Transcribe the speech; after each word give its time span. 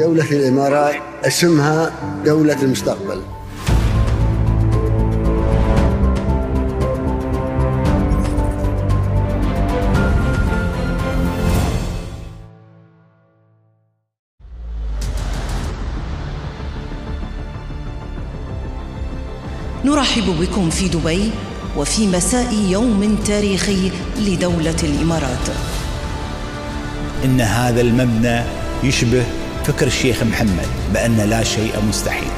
دولة 0.00 0.30
الإمارات 0.30 0.94
اسمها 1.24 1.92
دولة 2.24 2.62
المستقبل. 2.62 3.22
نرحب 19.84 20.22
بكم 20.40 20.70
في 20.70 20.88
دبي 20.88 21.30
وفي 21.76 22.06
مساء 22.06 22.54
يوم 22.54 23.18
تاريخي 23.26 23.90
لدولة 24.18 24.76
الإمارات. 24.82 25.48
إن 27.24 27.40
هذا 27.40 27.80
المبنى 27.80 28.42
يشبه 28.82 29.39
فكر 29.70 29.86
الشيخ 29.86 30.22
محمد 30.22 30.66
بأن 30.94 31.16
لا 31.30 31.42
شيء 31.42 31.84
مستحيل. 31.88 32.30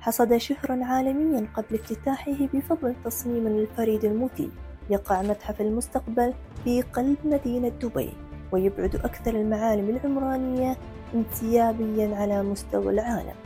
حصد 0.00 0.36
شهرا 0.36 0.84
عالميا 0.84 1.46
قبل 1.56 1.74
افتتاحه 1.74 2.48
بفضل 2.54 2.94
تصميم 3.04 3.46
الفريد 3.46 4.04
المثير 4.04 4.50
يقع 4.90 5.22
متحف 5.22 5.60
المستقبل 5.60 6.34
في 6.64 6.82
قلب 6.82 7.16
مدينة 7.24 7.68
دبي 7.68 8.12
ويبعد 8.52 8.96
أكثر 8.96 9.30
المعالم 9.30 9.96
العمرانية 9.96 10.76
انسيابيا 11.14 12.16
على 12.16 12.42
مستوى 12.42 12.92
العالم. 12.92 13.36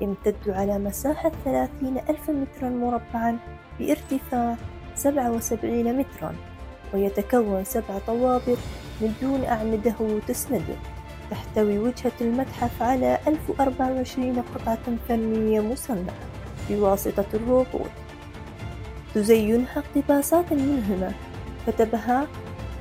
يمتد 0.00 0.48
على 0.48 0.78
مساحة 0.78 1.32
ثلاثين 1.44 1.98
ألف 1.98 2.30
مترا 2.30 2.68
مربعا 2.68 3.38
بارتفاع 3.78 4.56
سبعة 4.94 5.30
وسبعين 5.30 5.98
مترا. 5.98 6.34
ويتكون 6.94 7.64
سبع 7.64 7.98
طوابق 8.06 8.58
من 9.00 9.12
دون 9.22 9.44
أعمدة 9.44 9.94
تسنده 10.28 10.76
تحتوي 11.30 11.78
وجهة 11.78 12.12
المتحف 12.20 12.82
على 12.82 13.18
1024 13.28 14.42
قطعة 14.54 14.78
فنية 15.08 15.60
مصنعة 15.60 16.14
بواسطة 16.70 17.24
الروبوت. 17.34 17.90
تزينها 19.14 19.78
اقتباسات 19.78 20.52
ملهمة 20.52 21.12
كتبها 21.66 22.26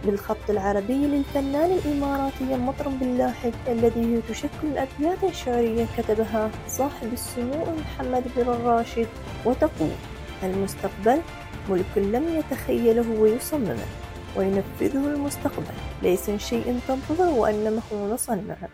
بالخط 0.06 0.50
العربي 0.50 0.94
للفنان 0.94 1.72
الإماراتي 1.72 2.44
مطرب 2.44 3.00
باللاحق 3.00 3.70
الذي 3.70 4.22
تشكل 4.30 4.50
الأبيات 4.64 5.24
الشعرية. 5.24 5.86
كتبها 5.98 6.50
صاحب 6.68 7.14
السمو 7.14 7.66
محمد 7.80 8.24
بن 8.36 8.42
الراشد 8.42 9.08
وتقول 9.46 9.92
المستقبل 10.44 11.22
ملك 11.70 11.98
لم 11.98 12.24
يتخيله 12.40 13.20
ويصممه 13.20 14.03
وينفذه 14.36 15.14
المستقبل. 15.14 15.74
ليس 16.02 16.32
شيء 16.32 16.80
تنتظر 16.88 17.30
وإنما 17.30 17.82
هو 17.94 18.14
نصنعه 18.14 18.70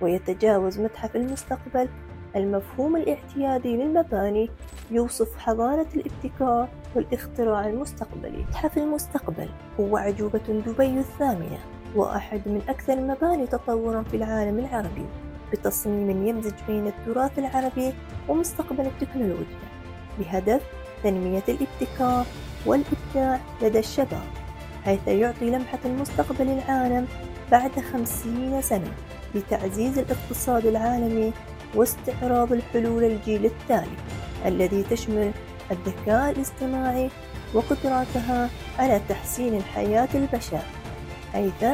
ويتجاوز 0.00 0.80
متحف 0.80 1.16
المستقبل. 1.16 1.88
المفهوم 2.36 2.96
الاعتيادي 2.96 3.76
للمباني 3.76 4.50
يوصف 4.90 5.38
حضارة 5.38 5.86
الابتكار 5.94 6.68
والاختراع 6.96 7.66
المستقبلي. 7.66 8.38
متحف 8.48 8.78
المستقبل 8.78 9.48
هو 9.80 9.96
عجوبة 9.96 10.62
دبي 10.66 10.98
الثامنة 10.98 11.58
وأحد 11.96 12.40
من 12.46 12.62
أكثر 12.68 12.92
المباني 12.92 13.46
تطورا 13.46 14.02
في 14.02 14.16
العالم 14.16 14.58
العربي 14.58 15.06
بتصميم 15.52 16.26
يمزج 16.26 16.54
بين 16.68 16.86
التراث 16.86 17.38
العربي 17.38 17.92
ومستقبل 18.28 18.86
التكنولوجيا. 18.86 19.70
بهدف 20.18 20.62
تنمية 21.02 21.42
الابتكار 21.48 22.26
والإبداع 22.66 23.40
لدى 23.62 23.78
الشباب. 23.78 24.39
حيث 24.84 25.08
يعطي 25.08 25.50
لمحة 25.50 25.78
المستقبل 25.84 26.48
العالم 26.48 27.06
بعد 27.50 27.70
خمسين 27.92 28.62
سنة 28.62 28.92
لتعزيز 29.34 29.98
الاقتصاد 29.98 30.66
العالمي 30.66 31.32
واستعراض 31.74 32.52
الحلول 32.52 33.04
الجيل 33.04 33.46
التالي 33.46 33.96
الذي 34.46 34.82
تشمل 34.82 35.30
الذكاء 35.70 36.30
الاصطناعي 36.30 37.10
وقدراتها 37.54 38.50
على 38.78 39.00
تحسين 39.08 39.54
الحياة 39.56 40.08
البشر 40.14 40.60
حيث 41.32 41.64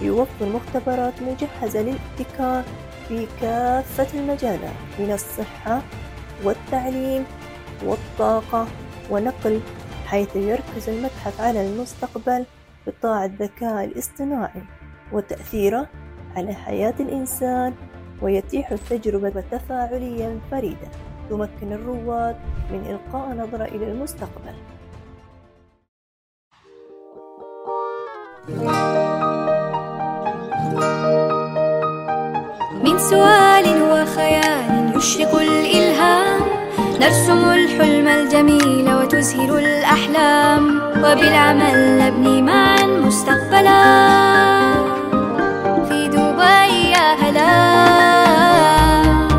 يوفر 0.00 0.46
مختبرات 0.46 1.14
مجهزة 1.22 1.82
للابتكار 1.82 2.64
في 3.08 3.26
كافة 3.40 4.18
المجالات 4.18 4.76
من 4.98 5.12
الصحة 5.12 5.82
والتعليم 6.44 7.24
والطاقة 7.84 8.66
ونقل 9.10 9.60
حيث 10.06 10.36
يركز 10.36 10.88
المتحف 10.88 11.11
على 11.40 11.66
المستقبل 11.66 12.46
قطاع 12.86 13.24
الذكاء 13.24 13.84
الاصطناعي 13.84 14.62
وتأثيره 15.12 15.86
على 16.36 16.54
حياة 16.54 16.94
الإنسان 17.00 17.74
ويتيح 18.22 18.72
التجربة 18.72 19.44
تفاعليا 19.50 20.40
فريدة 20.50 20.88
تمكن 21.30 21.72
الرواد 21.72 22.36
من 22.70 22.86
إلقاء 22.86 23.34
نظرة 23.36 23.64
إلى 23.64 23.92
المستقبل. 23.92 24.54
من 32.84 32.98
سؤال 32.98 33.82
وخيال 33.82 34.96
يشرق 34.96 35.34
الإلهام 35.34 35.81
نرسم 37.02 37.50
الحلم 37.50 38.08
الجميل 38.08 38.94
وتزهر 38.94 39.58
الأحلام 39.58 40.80
وبالعمل 40.98 41.98
نبني 41.98 42.42
معا 42.42 42.86
مستقبلا. 42.86 43.82
في 45.88 46.08
دبي 46.08 46.90
يا 46.94 47.08
هلا 47.22 47.54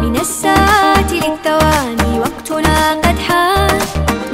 من 0.01 0.15
الساعات 0.21 1.11
للثواني 1.11 2.19
وقتنا 2.19 2.91
قد 3.03 3.19
حان. 3.27 3.79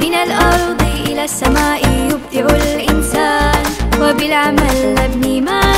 من 0.00 0.14
الأرض 0.14 0.82
إلى 1.06 1.24
السماء 1.24 1.80
يبدع 2.10 2.56
الإنسان 2.56 3.62
وبالعمل 4.00 4.94
نبني 4.94 5.40
معا 5.40 5.69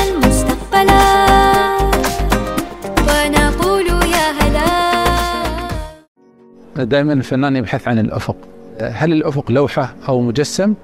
دائما 6.77 7.13
الفنان 7.13 7.57
يبحث 7.57 7.89
عن 7.89 7.99
الأفق 7.99 8.37
هل 8.81 9.13
الأفق 9.13 9.51
لوحة 9.51 9.95
أو 10.09 10.21
مجسم 10.21 10.75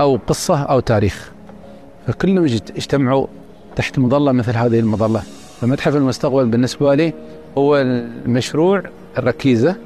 أو 0.00 0.18
قصة 0.26 0.62
أو 0.62 0.80
تاريخ 0.80 1.32
فكلهم 2.06 2.46
يجتمعوا 2.46 3.26
تحت 3.76 3.98
مظلة 3.98 4.32
مثل 4.32 4.56
هذه 4.56 4.80
المظلة 4.80 5.22
فمتحف 5.60 5.96
المستقبل 5.96 6.46
بالنسبة 6.46 6.94
لي 6.94 7.12
هو 7.58 7.76
المشروع 7.76 8.82
الركيزة 9.18 9.76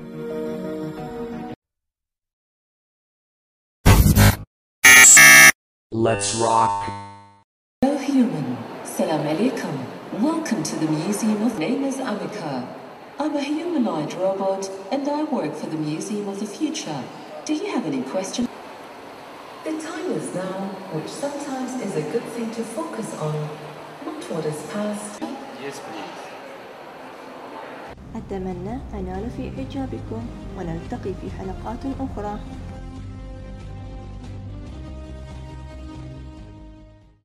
Let's 5.95 6.35
rock. 6.41 6.73
Hello 7.83 7.99
human, 7.99 8.57
salam 8.83 9.27
alaikum. 9.33 9.75
Welcome 10.21 10.63
to 10.63 10.75
the 10.77 10.89
Museum 10.91 11.43
of 11.43 11.59
Name 11.59 11.85
is 11.85 11.99
Amika. 11.99 12.82
I'm 13.22 13.36
a 13.36 13.42
humanoid 13.42 14.14
robot 14.14 14.70
and 14.92 15.08
I 15.08 15.24
work 15.24 15.56
for 15.56 15.68
the 15.68 15.78
Museum 15.78 16.28
of 16.28 16.40
the 16.40 16.46
Future. 16.46 17.04
Do 17.46 17.54
you 17.56 17.68
have 17.74 17.86
any 17.86 18.04
questions? 18.04 18.48
The 19.64 19.72
time 19.82 20.12
is 20.12 20.34
now, 20.36 20.70
which 20.94 21.10
sometimes 21.10 21.82
is 21.82 21.96
a 21.96 22.02
good 22.14 22.24
thing 22.36 22.52
to 22.52 22.64
focus 22.64 23.14
on, 23.16 23.34
not 24.06 24.24
what 24.32 24.46
is 24.46 24.62
past. 24.72 25.22
Yes, 25.62 25.80
please. 25.80 26.28
أتمنى 28.16 28.80
أنال 28.94 29.30
في 29.38 29.52
إعجابكم 29.58 30.22
ونلتقي 30.58 31.14
في 31.22 31.28
حلقات 31.40 31.80
أخرى 32.00 32.40